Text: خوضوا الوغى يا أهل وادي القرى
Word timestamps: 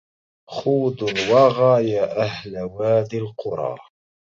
خوضوا 0.49 1.09
الوغى 1.09 1.89
يا 1.91 2.21
أهل 2.23 2.59
وادي 2.61 3.17
القرى 3.17 3.77